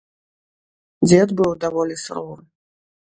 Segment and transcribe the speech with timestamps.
[1.07, 2.39] Дзед быў даволі суровы.